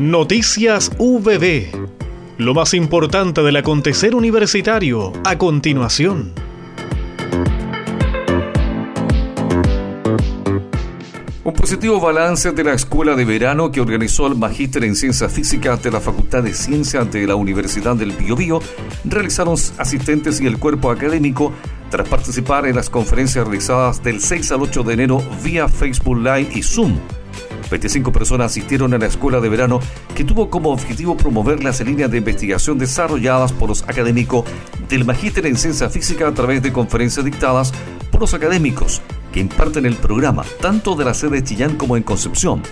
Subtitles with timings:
[0.00, 1.66] Noticias VB.
[2.38, 6.32] Lo más importante del acontecer universitario a continuación.
[11.44, 15.82] Un positivo balance de la escuela de verano que organizó el Magíster en Ciencias Físicas
[15.82, 18.60] de la Facultad de Ciencias de la Universidad del Biobío
[19.04, 21.52] realizaron asistentes y el cuerpo académico
[21.90, 26.48] tras participar en las conferencias realizadas del 6 al 8 de enero vía Facebook Live
[26.54, 26.98] y Zoom
[27.70, 29.80] 25 personas asistieron a la escuela de verano
[30.14, 34.44] que tuvo como objetivo promover las líneas de investigación desarrolladas por los académicos
[34.88, 37.72] del Magíster en Ciencia Física a través de conferencias dictadas
[38.10, 39.00] por los académicos
[39.32, 42.62] que imparten el programa, tanto de la sede de Chillán como en Concepción.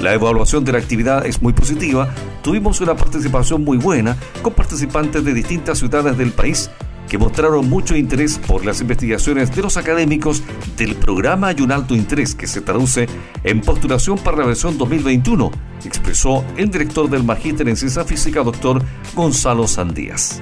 [0.00, 2.08] La evaluación de la actividad es muy positiva,
[2.42, 6.70] tuvimos una participación muy buena con participantes de distintas ciudades del país
[7.10, 10.44] que mostraron mucho interés por las investigaciones de los académicos
[10.76, 13.08] del programa y un alto interés que se traduce
[13.42, 15.50] en postulación para la versión 2021,
[15.84, 18.80] expresó el director del Magíster en Ciencia Física, doctor
[19.16, 20.40] Gonzalo Sandías.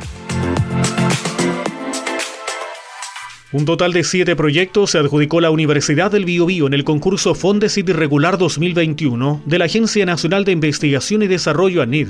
[3.51, 7.89] Un total de siete proyectos se adjudicó la Universidad del Biobío en el concurso Fondesit
[7.89, 12.09] Regular 2021 de la Agencia Nacional de Investigación y Desarrollo ANID.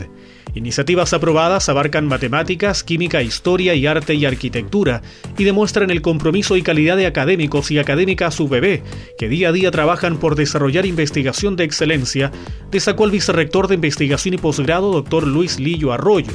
[0.54, 5.02] Iniciativas aprobadas abarcan matemáticas, química, historia y arte y arquitectura
[5.36, 8.82] y demuestran el compromiso y calidad de académicos y académicas UBB
[9.18, 12.32] que día a día trabajan por desarrollar investigación de excelencia,
[12.70, 16.32] destacó el vicerrector de Investigación y Posgrado, doctor Luis Lillo Arroyo.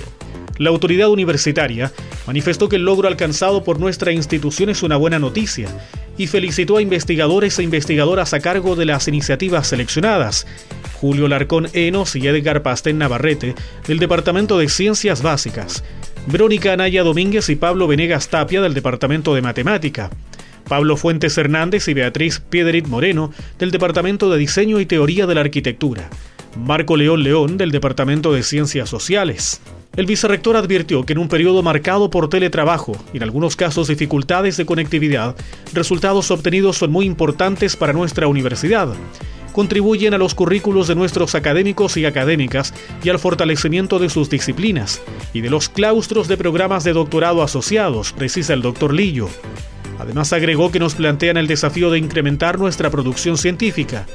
[0.57, 1.91] La autoridad universitaria
[2.27, 5.67] manifestó que el logro alcanzado por nuestra institución es una buena noticia
[6.17, 10.45] y felicitó a investigadores e investigadoras a cargo de las iniciativas seleccionadas.
[10.93, 13.55] Julio Larcón Enos y Edgar Pastén Navarrete,
[13.87, 15.83] del Departamento de Ciencias Básicas.
[16.27, 20.09] Verónica Anaya Domínguez y Pablo Venegas Tapia, del Departamento de Matemática.
[20.67, 25.41] Pablo Fuentes Hernández y Beatriz Piedrit Moreno, del Departamento de Diseño y Teoría de la
[25.41, 26.09] Arquitectura.
[26.55, 29.59] Marco León León, del Departamento de Ciencias Sociales.
[29.95, 34.57] El vicerrector advirtió que en un periodo marcado por teletrabajo y en algunos casos dificultades
[34.57, 35.35] de conectividad,
[35.71, 38.89] resultados obtenidos son muy importantes para nuestra universidad.
[39.51, 42.73] Contribuyen a los currículos de nuestros académicos y académicas
[43.03, 44.99] y al fortalecimiento de sus disciplinas
[45.31, 49.29] y de los claustros de programas de doctorado asociados, precisa el doctor Lillo.
[49.99, 54.07] Además agregó que nos plantean el desafío de incrementar nuestra producción científica,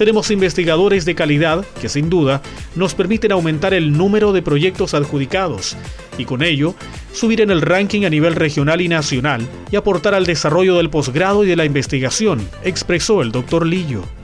[0.00, 2.40] tenemos investigadores de calidad que sin duda
[2.74, 5.76] nos permiten aumentar el número de proyectos adjudicados
[6.16, 6.74] y con ello
[7.12, 11.44] subir en el ranking a nivel regional y nacional y aportar al desarrollo del posgrado
[11.44, 14.19] y de la investigación, expresó el doctor Lillo.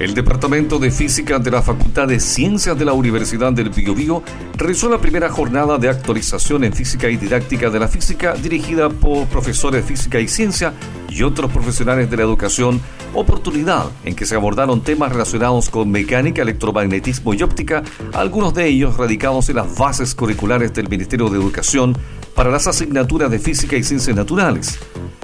[0.00, 4.22] El Departamento de Física de la Facultad de Ciencias de la Universidad del Biobío
[4.56, 9.26] realizó la primera jornada de actualización en física y didáctica de la física dirigida por
[9.26, 10.72] profesores de física y ciencia
[11.10, 12.80] y otros profesionales de la educación,
[13.12, 17.82] oportunidad en que se abordaron temas relacionados con mecánica, electromagnetismo y óptica,
[18.14, 21.94] algunos de ellos radicados en las bases curriculares del Ministerio de Educación
[22.34, 24.78] para las asignaturas de física y ciencias naturales.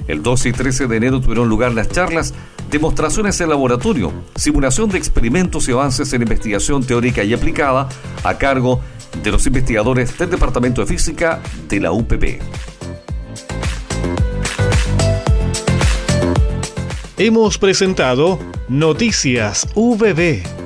[0.07, 2.33] El 12 y 13 de enero tuvieron lugar las charlas
[2.69, 7.87] demostraciones en laboratorio, simulación de experimentos y avances en investigación teórica y aplicada
[8.23, 8.81] a cargo
[9.23, 12.41] de los investigadores del Departamento de Física de la UPP.
[17.17, 20.56] Hemos presentado Noticias VB